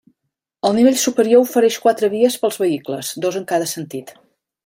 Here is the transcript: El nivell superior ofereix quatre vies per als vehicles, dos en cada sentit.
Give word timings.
El 0.67 0.71
nivell 0.77 0.95
superior 1.01 1.43
ofereix 1.47 1.77
quatre 1.83 2.09
vies 2.15 2.39
per 2.45 2.49
als 2.51 2.59
vehicles, 2.63 3.13
dos 3.27 3.39
en 3.43 3.47
cada 3.55 3.71
sentit. 3.77 4.15